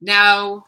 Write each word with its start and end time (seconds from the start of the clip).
Now, 0.00 0.64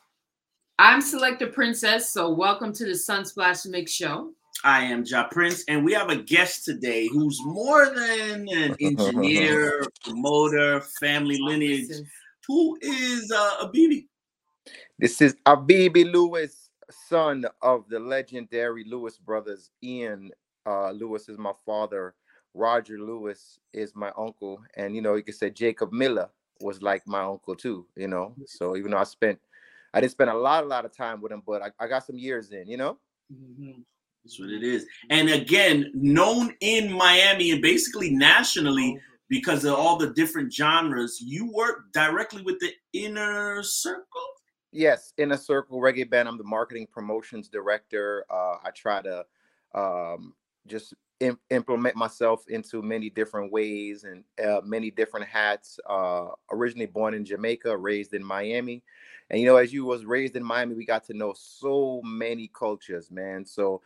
I'm 0.76 1.00
Selector 1.00 1.46
Princess, 1.46 2.10
so 2.10 2.30
welcome 2.30 2.72
to 2.72 2.84
the 2.84 2.94
Sunsplash 2.94 3.64
Mix 3.64 3.92
Show. 3.92 4.32
I 4.64 4.82
am 4.82 5.04
Ja 5.06 5.28
Prince, 5.28 5.62
and 5.68 5.84
we 5.84 5.92
have 5.92 6.10
a 6.10 6.16
guest 6.16 6.64
today 6.64 7.06
who's 7.06 7.40
more 7.44 7.94
than 7.94 8.48
an 8.48 8.74
engineer, 8.80 9.84
promoter, 10.02 10.80
family 11.00 11.38
lineage. 11.40 11.92
Who 12.48 12.76
is 12.82 13.30
uh, 13.30 13.66
Abibi? 13.66 14.08
This 14.98 15.20
is 15.20 15.36
Abibi 15.46 16.10
Lewis, 16.12 16.68
son 16.90 17.44
of 17.62 17.84
the 17.88 18.00
legendary 18.00 18.82
Lewis 18.82 19.16
brothers. 19.16 19.70
Ian 19.80 20.32
uh, 20.66 20.90
Lewis 20.90 21.28
is 21.28 21.38
my 21.38 21.52
father. 21.64 22.16
Roger 22.52 22.98
Lewis 22.98 23.60
is 23.72 23.94
my 23.94 24.10
uncle, 24.18 24.60
and 24.76 24.96
you 24.96 25.02
know 25.02 25.14
you 25.14 25.22
could 25.22 25.36
say 25.36 25.50
Jacob 25.50 25.92
Miller 25.92 26.30
was 26.60 26.82
like 26.82 27.06
my 27.06 27.22
uncle 27.22 27.54
too. 27.54 27.86
You 27.96 28.08
know, 28.08 28.34
so 28.46 28.76
even 28.76 28.90
though 28.90 28.98
I 28.98 29.04
spent, 29.04 29.38
I 29.92 30.00
didn't 30.00 30.12
spend 30.12 30.30
a 30.30 30.34
lot, 30.34 30.64
a 30.64 30.66
lot 30.66 30.84
of 30.84 30.96
time 30.96 31.20
with 31.20 31.32
him, 31.32 31.42
but 31.46 31.62
I, 31.62 31.70
I 31.78 31.88
got 31.88 32.06
some 32.06 32.18
years 32.18 32.52
in. 32.52 32.68
You 32.68 32.76
know. 32.76 32.98
Mm-hmm. 33.32 33.80
That's 34.24 34.38
what 34.38 34.50
it 34.50 34.62
is. 34.62 34.86
And 35.08 35.30
again, 35.30 35.90
known 35.94 36.54
in 36.60 36.92
Miami 36.92 37.52
and 37.52 37.62
basically 37.62 38.10
nationally 38.10 39.00
because 39.30 39.64
of 39.64 39.74
all 39.74 39.96
the 39.96 40.10
different 40.10 40.52
genres, 40.52 41.20
you 41.20 41.50
work 41.52 41.84
directly 41.92 42.42
with 42.42 42.58
the 42.58 42.72
inner 42.92 43.62
circle. 43.62 44.04
Yes, 44.72 45.12
inner 45.16 45.36
circle 45.36 45.80
reggae 45.80 46.08
band. 46.08 46.28
I'm 46.28 46.36
the 46.36 46.44
marketing 46.44 46.86
promotions 46.92 47.48
director. 47.48 48.24
Uh, 48.30 48.56
I 48.62 48.70
try 48.74 49.00
to 49.02 49.24
um, 49.74 50.34
just 50.66 50.94
implement 51.50 51.96
myself 51.96 52.48
into 52.48 52.82
many 52.82 53.10
different 53.10 53.52
ways 53.52 54.04
and 54.04 54.24
uh, 54.44 54.60
many 54.64 54.90
different 54.90 55.26
hats. 55.26 55.78
Uh, 55.88 56.28
originally 56.50 56.86
born 56.86 57.14
in 57.14 57.24
Jamaica, 57.24 57.76
raised 57.76 58.14
in 58.14 58.24
Miami, 58.24 58.82
and 59.30 59.40
you 59.40 59.46
know, 59.46 59.56
as 59.56 59.72
you 59.72 59.84
was 59.84 60.04
raised 60.04 60.36
in 60.36 60.42
Miami, 60.42 60.74
we 60.74 60.84
got 60.84 61.04
to 61.06 61.14
know 61.14 61.34
so 61.36 62.00
many 62.04 62.50
cultures, 62.52 63.10
man. 63.10 63.44
So 63.44 63.82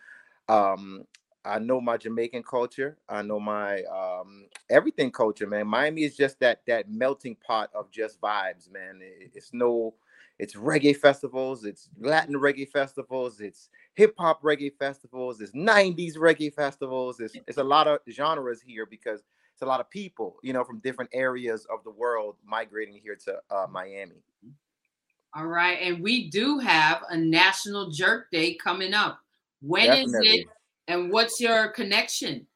um, 0.48 1.04
I 1.44 1.58
know 1.58 1.80
my 1.80 1.96
Jamaican 1.96 2.42
culture. 2.44 2.96
I 3.08 3.22
know 3.22 3.38
my 3.38 3.82
um, 3.84 4.46
everything 4.70 5.10
culture, 5.10 5.46
man. 5.46 5.66
Miami 5.66 6.04
is 6.04 6.16
just 6.16 6.40
that 6.40 6.62
that 6.66 6.90
melting 6.90 7.36
pot 7.46 7.70
of 7.74 7.90
just 7.90 8.20
vibes, 8.20 8.70
man. 8.72 9.00
It, 9.02 9.32
it's 9.34 9.52
no, 9.52 9.94
it's 10.38 10.54
reggae 10.54 10.96
festivals, 10.96 11.64
it's 11.64 11.88
Latin 12.00 12.34
reggae 12.34 12.68
festivals, 12.68 13.40
it's 13.40 13.68
hip 13.94 14.14
hop 14.18 14.42
reggae 14.42 14.72
festivals, 14.76 15.40
it's 15.40 15.52
'90s 15.52 16.16
reggae 16.16 16.52
festivals. 16.52 17.20
It's 17.20 17.36
it's 17.46 17.58
a 17.58 17.64
lot 17.64 17.86
of 17.86 18.00
genres 18.10 18.60
here 18.60 18.86
because 18.86 19.22
it's 19.52 19.62
a 19.62 19.66
lot 19.66 19.80
of 19.80 19.88
people, 19.90 20.36
you 20.42 20.52
know, 20.52 20.64
from 20.64 20.80
different 20.80 21.10
areas 21.12 21.66
of 21.72 21.84
the 21.84 21.90
world 21.90 22.36
migrating 22.44 22.98
here 23.00 23.16
to 23.24 23.38
uh, 23.50 23.66
Miami. 23.70 24.22
All 25.36 25.46
right, 25.46 25.78
and 25.80 26.02
we 26.02 26.30
do 26.30 26.58
have 26.58 27.02
a 27.10 27.16
National 27.16 27.90
Jerk 27.90 28.30
Day 28.30 28.54
coming 28.54 28.94
up. 28.94 29.20
When 29.60 29.86
Definitely. 29.86 30.28
is 30.28 30.34
it 30.40 30.46
and 30.88 31.10
what's 31.10 31.40
your 31.40 31.68
connection? 31.68 32.46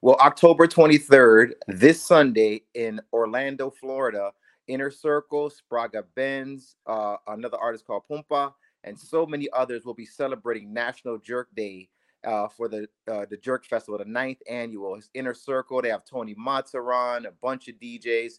Well, 0.00 0.16
October 0.20 0.66
23rd, 0.66 1.52
this 1.68 2.04
Sunday 2.04 2.62
in 2.74 3.00
Orlando, 3.12 3.70
Florida, 3.70 4.32
Inner 4.68 4.90
Circle, 4.90 5.50
Spragga 5.50 6.04
Benz, 6.14 6.76
uh, 6.86 7.16
another 7.26 7.58
artist 7.58 7.86
called 7.86 8.04
Pumpa, 8.10 8.52
and 8.84 8.98
so 8.98 9.26
many 9.26 9.48
others 9.52 9.84
will 9.84 9.94
be 9.94 10.06
celebrating 10.06 10.72
National 10.72 11.18
Jerk 11.18 11.48
Day 11.54 11.88
uh, 12.24 12.48
for 12.48 12.68
the 12.68 12.88
uh, 13.10 13.26
the 13.28 13.36
Jerk 13.36 13.64
Festival, 13.64 13.98
the 13.98 14.04
ninth 14.04 14.38
annual. 14.48 14.94
It's 14.94 15.10
Inner 15.14 15.34
Circle. 15.34 15.82
They 15.82 15.88
have 15.88 16.04
Tony 16.04 16.34
Matterhorn, 16.36 17.26
a 17.26 17.32
bunch 17.32 17.68
of 17.68 17.76
DJs. 17.76 18.34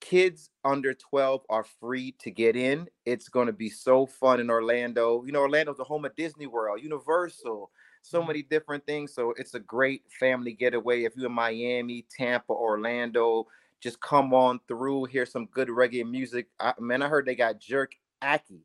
Kids 0.00 0.50
under 0.62 0.92
12 0.92 1.42
are 1.48 1.64
free 1.64 2.12
to 2.18 2.30
get 2.30 2.54
in. 2.54 2.86
It's 3.06 3.28
going 3.28 3.46
to 3.46 3.52
be 3.52 3.70
so 3.70 4.04
fun 4.04 4.40
in 4.40 4.50
Orlando. 4.50 5.24
You 5.24 5.32
know, 5.32 5.40
Orlando's 5.40 5.78
the 5.78 5.84
home 5.84 6.04
of 6.04 6.14
Disney 6.16 6.46
World, 6.46 6.82
Universal, 6.82 7.70
so 8.02 8.18
mm-hmm. 8.18 8.26
many 8.26 8.42
different 8.42 8.84
things. 8.84 9.14
So 9.14 9.32
it's 9.38 9.54
a 9.54 9.60
great 9.60 10.02
family 10.20 10.52
getaway. 10.52 11.04
If 11.04 11.16
you're 11.16 11.26
in 11.26 11.32
Miami, 11.32 12.04
Tampa, 12.14 12.52
Orlando, 12.52 13.46
just 13.82 14.00
come 14.00 14.34
on 14.34 14.60
through, 14.68 15.04
hear 15.04 15.26
some 15.26 15.46
good 15.46 15.68
reggae 15.68 16.08
music. 16.08 16.46
I, 16.60 16.74
man, 16.78 17.02
I 17.02 17.08
heard 17.08 17.26
they 17.26 17.34
got 17.34 17.60
Jerk 17.60 17.92
Aki, 18.22 18.64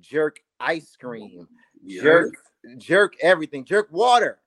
Jerk 0.00 0.38
Ice 0.60 0.96
Cream, 1.00 1.46
yeah. 1.82 2.02
Jerk, 2.02 2.34
Jerk 2.78 3.14
everything, 3.20 3.64
Jerk 3.64 3.88
Water 3.90 4.38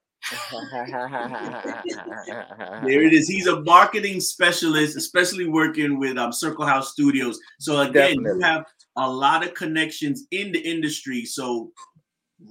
there 2.83 3.01
it 3.03 3.13
is. 3.13 3.27
He's 3.27 3.47
a 3.47 3.61
marketing 3.61 4.19
specialist, 4.19 4.97
especially 4.97 5.47
working 5.47 5.99
with 5.99 6.17
um, 6.17 6.31
Circle 6.33 6.65
House 6.65 6.91
Studios. 6.91 7.39
So 7.59 7.79
again, 7.81 8.17
Definitely. 8.17 8.39
you 8.39 8.39
have 8.41 8.65
a 8.97 9.09
lot 9.09 9.45
of 9.45 9.53
connections 9.53 10.25
in 10.31 10.51
the 10.51 10.59
industry. 10.59 11.23
So 11.25 11.71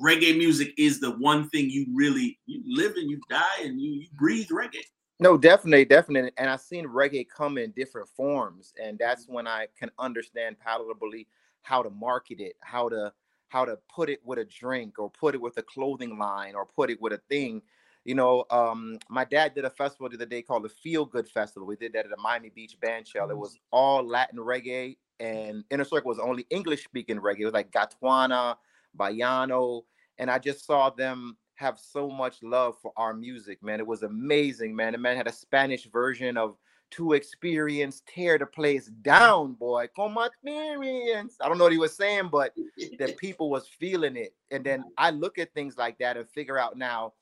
reggae 0.02 0.36
music 0.36 0.72
is 0.78 1.00
the 1.00 1.12
one 1.18 1.48
thing 1.50 1.68
you 1.70 1.86
really 1.94 2.38
you 2.46 2.62
live 2.66 2.92
and 2.96 3.10
you 3.10 3.20
die 3.28 3.62
and 3.62 3.80
you, 3.80 3.92
you 3.92 4.06
breathe 4.18 4.48
reggae. 4.48 4.82
No, 5.18 5.38
definitely, 5.38 5.86
definitely. 5.86 6.32
And 6.36 6.50
I've 6.50 6.60
seen 6.60 6.86
reggae 6.86 7.26
come 7.28 7.56
in 7.56 7.70
different 7.70 8.08
forms, 8.08 8.74
and 8.82 8.98
that's 8.98 9.26
when 9.28 9.46
I 9.46 9.66
can 9.78 9.90
understand 9.98 10.56
palatably 10.66 11.26
how 11.62 11.82
to 11.82 11.90
market 11.90 12.38
it, 12.40 12.56
how 12.60 12.88
to 12.90 13.12
how 13.48 13.64
to 13.64 13.78
put 13.88 14.10
it 14.10 14.20
with 14.24 14.38
a 14.38 14.44
drink 14.44 14.98
or 14.98 15.08
put 15.08 15.34
it 15.34 15.40
with 15.40 15.56
a 15.56 15.62
clothing 15.62 16.18
line 16.18 16.54
or 16.54 16.66
put 16.66 16.90
it 16.90 17.00
with 17.00 17.12
a 17.14 17.20
thing. 17.30 17.62
You 18.04 18.14
know, 18.14 18.44
um, 18.50 18.98
my 19.08 19.24
dad 19.24 19.54
did 19.54 19.64
a 19.64 19.70
festival 19.70 20.08
the 20.08 20.16
other 20.16 20.26
day 20.26 20.42
called 20.42 20.64
the 20.64 20.68
Feel 20.68 21.06
Good 21.06 21.28
Festival. 21.28 21.66
We 21.66 21.76
did 21.76 21.92
that 21.94 22.04
at 22.04 22.10
the 22.10 22.16
Miami 22.18 22.50
Beach 22.50 22.78
Band 22.80 23.06
Shell. 23.06 23.30
It 23.30 23.36
was 23.38 23.58
all 23.70 24.06
Latin 24.06 24.38
reggae, 24.38 24.96
and 25.20 25.64
Inner 25.70 25.84
Circle 25.84 26.08
was 26.08 26.18
only 26.18 26.46
English 26.50 26.84
speaking 26.84 27.18
reggae. 27.18 27.40
It 27.40 27.44
was 27.46 27.54
like 27.54 27.70
Gondwana, 27.72 28.56
Bayano, 28.98 29.82
and 30.18 30.30
I 30.30 30.38
just 30.38 30.66
saw 30.66 30.90
them 30.90 31.36
have 31.56 31.78
so 31.78 32.08
much 32.08 32.42
love 32.42 32.76
for 32.80 32.92
our 32.96 33.14
music, 33.14 33.62
man. 33.62 33.80
It 33.80 33.86
was 33.86 34.02
amazing, 34.02 34.74
man. 34.74 34.92
The 34.92 34.98
man 34.98 35.16
had 35.16 35.26
a 35.26 35.32
Spanish 35.32 35.86
version 35.86 36.36
of 36.36 36.56
to 36.92 37.14
experience, 37.14 38.02
tear 38.06 38.38
the 38.38 38.46
place 38.46 38.86
down, 38.86 39.54
boy. 39.54 39.88
Come 39.96 40.18
experience. 40.18 41.36
I 41.40 41.48
don't 41.48 41.58
know 41.58 41.64
what 41.64 41.72
he 41.72 41.78
was 41.78 41.96
saying, 41.96 42.28
but 42.30 42.54
the 42.98 43.14
people 43.18 43.50
was 43.50 43.66
feeling 43.66 44.16
it. 44.16 44.34
And 44.50 44.64
then 44.64 44.84
I 44.96 45.10
look 45.10 45.38
at 45.38 45.52
things 45.52 45.76
like 45.76 45.98
that 45.98 46.16
and 46.16 46.28
figure 46.28 46.58
out 46.58 46.76
now, 46.76 47.12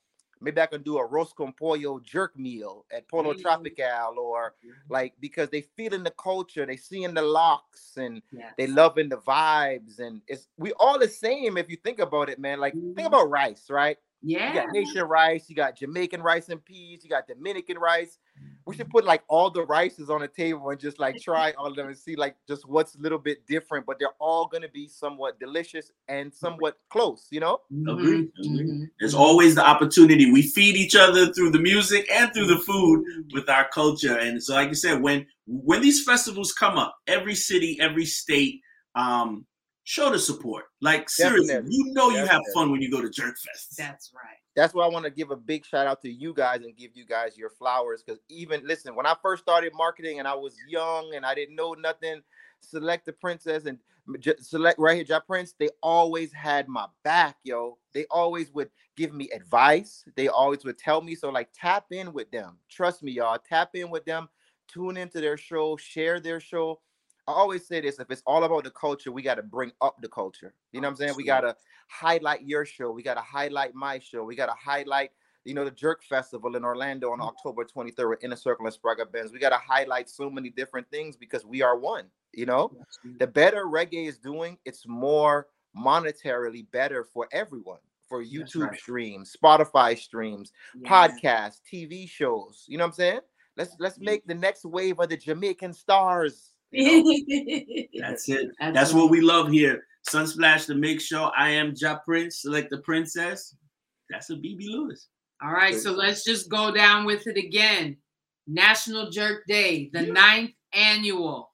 maybe 0.40 0.60
I 0.60 0.66
can 0.66 0.82
do 0.82 0.98
a 0.98 1.08
arroz 1.08 1.34
con 1.34 1.54
pollo 1.58 1.98
jerk 2.00 2.38
meal 2.38 2.84
at 2.92 3.08
Pollo 3.08 3.32
mm-hmm. 3.32 3.40
Tropical 3.40 4.18
or 4.18 4.54
like 4.88 5.14
because 5.20 5.48
they 5.48 5.62
feeling 5.76 6.02
the 6.02 6.12
culture, 6.12 6.66
they 6.66 6.76
seeing 6.76 7.14
the 7.14 7.22
locks 7.22 7.96
and 7.96 8.20
yes. 8.30 8.52
they 8.58 8.66
loving 8.66 9.08
the 9.08 9.16
vibes. 9.16 9.98
And 9.98 10.20
it's 10.28 10.48
we 10.58 10.72
all 10.72 10.98
the 10.98 11.08
same 11.08 11.56
if 11.56 11.70
you 11.70 11.76
think 11.76 11.98
about 11.98 12.28
it, 12.28 12.38
man. 12.38 12.60
Like 12.60 12.74
mm-hmm. 12.74 12.94
think 12.94 13.08
about 13.08 13.30
rice, 13.30 13.70
right? 13.70 13.96
Yeah. 14.24 14.48
You 14.48 14.54
got 14.54 14.74
Haitian 14.74 15.04
rice, 15.04 15.50
you 15.50 15.54
got 15.54 15.76
Jamaican 15.76 16.22
rice 16.22 16.48
and 16.48 16.64
peas, 16.64 17.04
you 17.04 17.10
got 17.10 17.28
Dominican 17.28 17.78
rice. 17.78 18.18
We 18.66 18.74
should 18.74 18.88
put 18.88 19.04
like 19.04 19.22
all 19.28 19.50
the 19.50 19.64
rices 19.64 20.08
on 20.08 20.22
the 20.22 20.28
table 20.28 20.70
and 20.70 20.80
just 20.80 20.98
like 20.98 21.20
try 21.20 21.52
all 21.52 21.66
of 21.66 21.76
them 21.76 21.88
and 21.88 21.96
see 21.96 22.16
like 22.16 22.34
just 22.48 22.66
what's 22.66 22.94
a 22.94 22.98
little 22.98 23.18
bit 23.18 23.46
different, 23.46 23.84
but 23.84 23.98
they're 23.98 24.08
all 24.18 24.46
gonna 24.46 24.70
be 24.70 24.88
somewhat 24.88 25.38
delicious 25.38 25.92
and 26.08 26.32
somewhat 26.32 26.78
close, 26.88 27.28
you 27.30 27.40
know? 27.40 27.60
Agree. 27.86 28.30
Mm-hmm. 28.42 28.84
There's 28.98 29.14
always 29.14 29.54
the 29.54 29.66
opportunity. 29.66 30.32
We 30.32 30.40
feed 30.40 30.76
each 30.76 30.96
other 30.96 31.30
through 31.34 31.50
the 31.50 31.58
music 31.58 32.10
and 32.10 32.32
through 32.32 32.46
the 32.46 32.58
food 32.60 33.04
with 33.34 33.50
our 33.50 33.68
culture. 33.68 34.16
And 34.16 34.42
so, 34.42 34.54
like 34.54 34.70
you 34.70 34.74
said, 34.74 35.02
when 35.02 35.26
when 35.46 35.82
these 35.82 36.02
festivals 36.02 36.52
come 36.54 36.78
up, 36.78 36.96
every 37.06 37.34
city, 37.34 37.76
every 37.78 38.06
state, 38.06 38.62
um, 38.94 39.44
show 39.84 40.10
the 40.10 40.18
support. 40.18 40.64
Like 40.80 41.08
seriously, 41.08 41.46
Definitely. 41.46 41.76
you 41.76 41.92
know 41.92 42.08
you 42.08 42.16
Definitely. 42.16 42.32
have 42.34 42.42
fun 42.54 42.72
when 42.72 42.82
you 42.82 42.90
go 42.90 43.00
to 43.00 43.10
Jerk 43.10 43.36
Fest. 43.38 43.76
That's 43.78 44.10
right. 44.14 44.36
That's 44.56 44.74
why 44.74 44.84
I 44.84 44.88
want 44.88 45.04
to 45.04 45.10
give 45.10 45.30
a 45.30 45.36
big 45.36 45.64
shout 45.64 45.86
out 45.86 46.02
to 46.02 46.10
you 46.10 46.32
guys 46.34 46.62
and 46.62 46.76
give 46.76 46.90
you 46.94 47.04
guys 47.04 47.36
your 47.36 47.50
flowers. 47.50 48.02
Because 48.04 48.20
even 48.28 48.66
listen, 48.66 48.94
when 48.94 49.06
I 49.06 49.14
first 49.22 49.42
started 49.42 49.72
marketing 49.74 50.18
and 50.18 50.28
I 50.28 50.34
was 50.34 50.56
young 50.68 51.12
and 51.14 51.24
I 51.24 51.34
didn't 51.34 51.56
know 51.56 51.74
nothing, 51.74 52.22
select 52.60 53.06
the 53.06 53.12
princess 53.12 53.66
and 53.66 53.78
select 54.40 54.78
right 54.78 54.96
here, 54.96 55.04
Ja 55.08 55.20
Prince. 55.20 55.54
They 55.58 55.70
always 55.82 56.32
had 56.32 56.68
my 56.68 56.86
back, 57.02 57.36
yo. 57.42 57.78
They 57.92 58.06
always 58.10 58.52
would 58.52 58.70
give 58.96 59.12
me 59.12 59.28
advice. 59.30 60.04
They 60.16 60.28
always 60.28 60.64
would 60.64 60.78
tell 60.78 61.00
me 61.00 61.14
so. 61.14 61.30
Like 61.30 61.48
tap 61.54 61.86
in 61.90 62.12
with 62.12 62.30
them. 62.30 62.58
Trust 62.70 63.02
me, 63.02 63.12
y'all. 63.12 63.38
Tap 63.38 63.70
in 63.74 63.90
with 63.90 64.04
them. 64.04 64.28
Tune 64.68 64.96
into 64.96 65.20
their 65.20 65.36
show. 65.36 65.76
Share 65.76 66.20
their 66.20 66.40
show 66.40 66.80
I 67.26 67.32
always 67.32 67.66
say 67.66 67.80
this 67.80 67.98
if 67.98 68.10
it's 68.10 68.22
all 68.26 68.44
about 68.44 68.64
the 68.64 68.70
culture, 68.70 69.10
we 69.10 69.22
got 69.22 69.36
to 69.36 69.42
bring 69.42 69.72
up 69.80 69.96
the 70.00 70.08
culture. 70.08 70.54
You 70.72 70.80
know 70.80 70.88
what 70.88 70.92
I'm 70.92 70.96
saying? 70.96 71.14
We 71.16 71.24
got 71.24 71.40
to 71.40 71.56
highlight 71.88 72.42
your 72.42 72.66
show. 72.66 72.90
We 72.90 73.02
got 73.02 73.14
to 73.14 73.22
highlight 73.22 73.74
my 73.74 73.98
show. 73.98 74.24
We 74.24 74.36
got 74.36 74.46
to 74.46 74.54
highlight, 74.62 75.10
you 75.44 75.54
know, 75.54 75.64
the 75.64 75.70
Jerk 75.70 76.02
Festival 76.02 76.56
in 76.56 76.64
Orlando 76.64 77.12
on 77.12 77.18
mm-hmm. 77.18 77.28
October 77.28 77.64
23rd 77.64 78.10
with 78.10 78.24
Inner 78.24 78.36
Circle 78.36 78.66
and 78.66 78.74
Spragga 78.74 79.10
Benz. 79.10 79.32
We 79.32 79.38
got 79.38 79.50
to 79.50 79.58
highlight 79.58 80.10
so 80.10 80.28
many 80.28 80.50
different 80.50 80.90
things 80.90 81.16
because 81.16 81.46
we 81.46 81.62
are 81.62 81.78
one. 81.78 82.06
You 82.32 82.46
know, 82.46 82.76
the 83.18 83.26
better 83.26 83.66
reggae 83.66 84.08
is 84.08 84.18
doing, 84.18 84.58
it's 84.64 84.86
more 84.88 85.46
monetarily 85.76 86.66
better 86.72 87.04
for 87.04 87.28
everyone 87.32 87.78
for 88.08 88.24
YouTube 88.24 88.68
right. 88.68 88.78
streams, 88.78 89.34
Spotify 89.34 89.96
streams, 89.96 90.52
yeah. 90.76 90.88
podcasts, 90.88 91.60
TV 91.72 92.08
shows. 92.08 92.64
You 92.66 92.78
know 92.78 92.84
what 92.84 92.88
I'm 92.88 92.94
saying? 92.94 93.20
Let's 93.56 93.76
let's 93.78 93.98
make 94.00 94.26
the 94.26 94.34
next 94.34 94.64
wave 94.64 94.98
of 94.98 95.08
the 95.08 95.16
Jamaican 95.16 95.72
stars 95.74 96.53
know? 96.74 98.00
That's 98.00 98.28
it. 98.28 98.50
That's 98.60 98.92
what 98.92 99.10
we 99.10 99.20
love 99.20 99.50
here. 99.50 99.84
Sunsplash 100.08 100.66
to 100.66 100.74
make 100.74 101.00
sure 101.00 101.32
I 101.36 101.50
am 101.50 101.74
Ja 101.76 101.98
Prince, 101.98 102.42
select 102.42 102.70
the 102.70 102.78
princess. 102.78 103.56
That's 104.10 104.30
a 104.30 104.34
BB 104.34 104.68
Lewis. 104.68 105.08
All 105.42 105.52
right, 105.52 105.74
so 105.74 105.92
let's 105.92 106.24
just 106.24 106.48
go 106.48 106.72
down 106.72 107.04
with 107.04 107.26
it 107.26 107.36
again. 107.36 107.96
National 108.46 109.10
Jerk 109.10 109.44
Day, 109.46 109.90
the 109.92 110.02
ninth 110.02 110.52
annual 110.74 111.50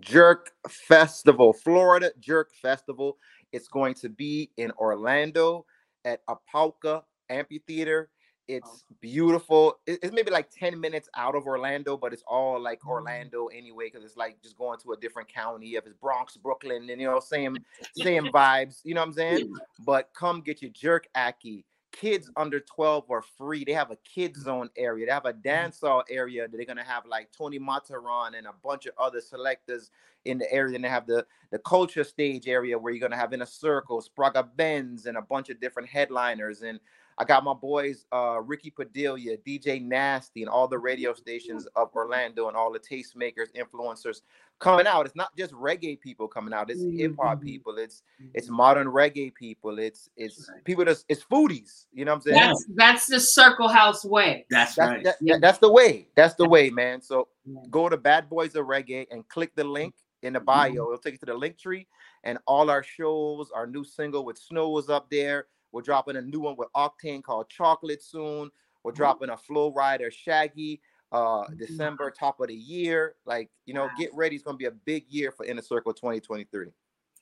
Jerk 0.00 0.50
Festival, 0.68 1.52
Florida 1.52 2.12
Jerk 2.18 2.50
Festival. 2.60 3.18
It's 3.52 3.68
going 3.68 3.94
to 3.94 4.08
be 4.08 4.50
in 4.56 4.72
Orlando 4.72 5.64
at 6.04 6.20
Apopka 6.26 7.02
Amphitheater. 7.30 8.10
It's 8.46 8.84
beautiful. 9.00 9.78
It's 9.86 10.12
maybe 10.12 10.30
like 10.30 10.50
10 10.50 10.78
minutes 10.78 11.08
out 11.16 11.34
of 11.34 11.46
Orlando, 11.46 11.96
but 11.96 12.12
it's 12.12 12.22
all 12.26 12.60
like 12.60 12.80
mm. 12.82 12.88
Orlando 12.88 13.46
anyway, 13.46 13.86
because 13.86 14.04
it's 14.04 14.16
like 14.16 14.42
just 14.42 14.58
going 14.58 14.78
to 14.80 14.92
a 14.92 14.96
different 14.96 15.32
county. 15.32 15.76
If 15.76 15.86
it's 15.86 15.94
Bronx, 15.94 16.36
Brooklyn, 16.36 16.88
and 16.90 17.00
you 17.00 17.06
know, 17.06 17.20
same 17.20 17.56
same 17.96 18.26
vibes, 18.34 18.80
you 18.84 18.94
know 18.94 19.00
what 19.00 19.08
I'm 19.08 19.14
saying? 19.14 19.54
But 19.86 20.10
come 20.14 20.42
get 20.42 20.60
your 20.60 20.70
jerk 20.72 21.08
aki 21.14 21.64
kids 21.94 22.30
under 22.36 22.60
12 22.60 23.10
are 23.10 23.22
free. 23.22 23.64
They 23.64 23.72
have 23.72 23.90
a 23.90 23.96
kids 24.04 24.42
zone 24.42 24.68
area. 24.76 25.06
They 25.06 25.12
have 25.12 25.26
a 25.26 25.32
mm-hmm. 25.32 25.42
dance 25.42 25.80
hall 25.80 26.02
area 26.10 26.48
that 26.48 26.56
they're 26.56 26.66
gonna 26.66 26.84
have 26.84 27.06
like 27.06 27.28
Tony 27.36 27.58
Matterhorn 27.58 28.34
and 28.34 28.46
a 28.46 28.52
bunch 28.62 28.86
of 28.86 28.94
other 28.98 29.20
selectors 29.20 29.90
in 30.24 30.38
the 30.38 30.52
area. 30.52 30.74
And 30.74 30.84
they 30.84 30.88
have 30.88 31.06
the 31.06 31.24
the 31.50 31.58
culture 31.60 32.04
stage 32.04 32.48
area 32.48 32.78
where 32.78 32.92
you're 32.92 33.00
gonna 33.00 33.20
have 33.20 33.32
Inner 33.32 33.46
Circle, 33.46 34.02
Spragga 34.02 34.48
Benz, 34.56 35.06
and 35.06 35.16
a 35.16 35.22
bunch 35.22 35.50
of 35.50 35.60
different 35.60 35.88
headliners. 35.88 36.62
And 36.62 36.80
I 37.18 37.24
got 37.24 37.44
my 37.44 37.54
boys 37.54 38.06
uh, 38.12 38.40
Ricky 38.42 38.70
Padilla, 38.70 39.18
DJ 39.46 39.82
Nasty, 39.82 40.42
and 40.42 40.48
all 40.48 40.66
the 40.66 40.78
radio 40.78 41.14
stations 41.14 41.66
of 41.76 41.90
Orlando 41.94 42.48
and 42.48 42.56
all 42.56 42.72
the 42.72 42.78
tastemakers, 42.78 43.48
influencers 43.56 44.22
coming 44.58 44.86
out. 44.86 45.06
It's 45.06 45.14
not 45.14 45.36
just 45.36 45.52
reggae 45.52 46.00
people 46.00 46.26
coming 46.26 46.52
out. 46.52 46.70
It's 46.70 46.80
mm-hmm. 46.80 46.98
hip 46.98 47.14
hop 47.20 47.40
people. 47.40 47.76
It's 47.78 48.02
it's 48.34 48.46
mm-hmm. 48.46 48.56
modern 48.56 48.88
reggae 48.88 49.32
people. 49.34 49.78
It's 49.78 50.08
it's 50.16 50.50
people 50.64 50.84
that's 50.84 51.04
it's 51.08 51.22
foodies. 51.22 51.86
You 51.92 52.04
know 52.04 52.12
what 52.12 52.16
I'm 52.16 52.22
saying? 52.22 52.40
That's 52.40 52.64
that's 52.74 53.06
the 53.06 53.20
Circle 53.20 53.68
House 53.68 54.04
way. 54.04 54.46
That's, 54.50 54.74
that's 54.74 54.90
right. 54.90 55.04
That, 55.04 55.16
that, 55.20 55.40
that's 55.40 55.58
the 55.58 55.70
way. 55.70 56.08
That's 56.16 56.34
the 56.34 56.48
way, 56.48 56.70
man. 56.70 57.00
So 57.00 57.28
go 57.70 57.88
to 57.88 57.96
Bad 57.96 58.28
Boys 58.28 58.56
of 58.56 58.66
Reggae 58.66 59.06
and 59.10 59.26
click 59.28 59.54
the 59.54 59.64
link 59.64 59.94
in 60.22 60.32
the 60.32 60.40
bio. 60.40 60.70
Mm-hmm. 60.70 60.76
It'll 60.76 60.98
take 60.98 61.14
you 61.14 61.18
to 61.18 61.26
the 61.26 61.38
Linktree 61.38 61.86
and 62.24 62.38
all 62.46 62.70
our 62.70 62.82
shows. 62.82 63.50
Our 63.54 63.66
new 63.66 63.84
single 63.84 64.24
with 64.24 64.38
Snow 64.38 64.76
is 64.78 64.88
up 64.88 65.10
there. 65.10 65.46
We're 65.74 65.82
dropping 65.82 66.16
a 66.16 66.22
new 66.22 66.40
one 66.40 66.54
with 66.56 66.68
Octane 66.76 67.22
called 67.22 67.50
Chocolate 67.50 68.00
soon. 68.00 68.48
We're 68.84 68.92
mm-hmm. 68.92 68.96
dropping 68.96 69.30
a 69.30 69.36
Flow 69.36 69.72
Rider 69.72 70.10
Shaggy 70.10 70.80
uh 71.10 71.44
December, 71.58 72.10
top 72.10 72.40
of 72.40 72.48
the 72.48 72.54
year. 72.54 73.16
Like, 73.26 73.50
you 73.66 73.74
know, 73.74 73.88
get 73.98 74.10
ready. 74.14 74.36
It's 74.36 74.44
gonna 74.44 74.56
be 74.56 74.66
a 74.66 74.70
big 74.70 75.04
year 75.08 75.32
for 75.32 75.44
Inner 75.44 75.62
Circle 75.62 75.92
2023. 75.94 76.68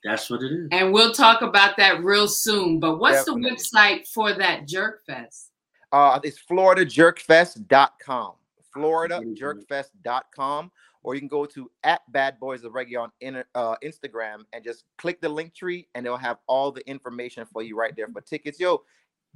That's 0.03 0.29
what 0.29 0.43
it 0.43 0.51
is. 0.51 0.67
And 0.71 0.93
we'll 0.93 1.13
talk 1.13 1.41
about 1.41 1.77
that 1.77 2.03
real 2.03 2.27
soon. 2.27 2.79
But 2.79 2.99
what's 2.99 3.25
Definitely. 3.25 3.49
the 3.49 3.55
website 3.55 4.07
for 4.07 4.33
that 4.33 4.67
Jerk 4.67 5.03
Fest? 5.05 5.49
Uh 5.91 6.19
it's 6.23 6.39
floridajerkfest.com. 6.49 8.33
Floridajerkfest.com 8.75 10.71
or 11.03 11.13
you 11.13 11.21
can 11.21 11.27
go 11.27 11.45
to 11.45 11.69
at 11.83 12.01
Bad 12.11 12.39
Boys 12.39 12.63
of 12.63 12.73
Reggae 12.73 12.99
on 12.99 13.11
in, 13.21 13.43
uh, 13.55 13.75
Instagram 13.83 14.43
and 14.53 14.63
just 14.63 14.85
click 14.97 15.21
the 15.21 15.27
Linktree, 15.27 15.87
and 15.93 16.05
they'll 16.05 16.17
have 16.17 16.37
all 16.47 16.71
the 16.71 16.87
information 16.89 17.45
for 17.45 17.61
you 17.61 17.77
right 17.77 17.95
there 17.95 18.07
for 18.07 18.21
tickets. 18.21 18.59
Yo, 18.59 18.83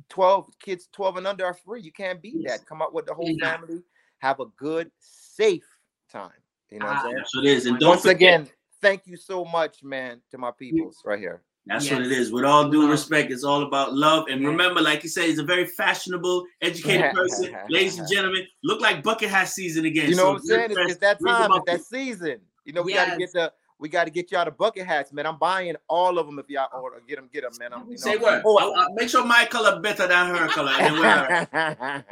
12 0.09 0.49
kids 0.59 0.89
12 0.93 1.17
and 1.17 1.27
under 1.27 1.45
are 1.45 1.53
free. 1.53 1.81
You 1.81 1.91
can't 1.91 2.21
beat 2.21 2.45
that. 2.47 2.65
Come 2.65 2.81
out 2.81 2.93
with 2.93 3.05
the 3.05 3.13
whole 3.13 3.37
family, 3.39 3.83
have 4.19 4.39
a 4.39 4.45
good, 4.57 4.91
safe 4.99 5.65
time. 6.11 6.31
You 6.71 6.79
know 6.79 6.87
what 6.87 6.97
I'm 6.97 7.03
saying? 7.03 7.23
What 7.33 7.45
it 7.45 7.49
is. 7.49 7.65
And 7.65 7.77
once 7.81 8.01
forget, 8.01 8.15
again, 8.15 8.49
thank 8.81 9.05
you 9.05 9.17
so 9.17 9.45
much, 9.45 9.83
man, 9.83 10.21
to 10.31 10.37
my 10.37 10.51
peoples 10.51 11.01
right 11.05 11.19
here. 11.19 11.43
That's 11.67 11.85
yes. 11.85 11.93
what 11.93 12.01
it 12.03 12.11
is. 12.11 12.31
With 12.31 12.45
all 12.45 12.69
due 12.69 12.89
respect, 12.89 13.31
it's 13.31 13.43
all 13.43 13.63
about 13.63 13.93
love. 13.93 14.27
And 14.29 14.45
remember, 14.45 14.81
like 14.81 15.03
you 15.03 15.09
said, 15.09 15.25
he's 15.25 15.39
a 15.39 15.43
very 15.43 15.65
fashionable, 15.65 16.45
educated 16.61 17.13
person. 17.13 17.55
Ladies 17.69 17.99
and 17.99 18.09
gentlemen, 18.09 18.47
look 18.63 18.81
like 18.81 19.03
bucket 19.03 19.29
hat 19.29 19.49
season 19.49 19.85
again. 19.85 20.09
You 20.09 20.15
know 20.15 20.23
so 20.23 20.31
what 20.33 20.41
I'm 20.41 20.45
saying? 20.45 20.71
It's, 20.71 20.91
it's, 20.91 20.99
that 20.99 21.19
time. 21.25 21.51
It's 21.53 21.65
that 21.65 21.83
season. 21.83 22.39
You 22.65 22.73
know, 22.73 22.81
we 22.81 22.93
yes. 22.93 23.07
got 23.07 23.13
to 23.13 23.19
get 23.19 23.33
the 23.33 23.53
we 23.79 23.89
got 23.89 24.05
to 24.05 24.09
get 24.09 24.31
y'all 24.31 24.45
the 24.45 24.51
bucket 24.51 24.85
hats, 24.85 25.13
man. 25.13 25.25
I'm 25.25 25.37
buying 25.37 25.75
all 25.87 26.17
of 26.17 26.25
them 26.25 26.39
if 26.39 26.49
y'all 26.49 26.67
order. 26.73 27.01
Get 27.07 27.17
them, 27.17 27.29
get 27.31 27.43
them, 27.43 27.51
man. 27.59 27.73
I'm, 27.73 27.83
you 27.83 27.91
know, 27.91 27.95
Say 27.97 28.17
what? 28.17 28.41
Oh, 28.43 28.57
I, 28.57 28.85
I, 28.85 28.87
make 28.93 29.09
sure 29.09 29.23
my 29.23 29.45
color 29.45 29.79
better 29.79 30.07
than 30.07 30.35
her 30.35 30.47
color. 30.47 30.71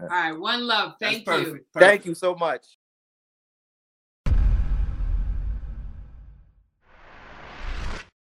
all 0.00 0.08
right, 0.08 0.32
one 0.32 0.66
love. 0.66 0.94
Thank 1.00 1.18
you. 1.18 1.24
Perfect. 1.24 1.66
Thank 1.74 2.06
you 2.06 2.14
so 2.14 2.34
much. 2.34 2.76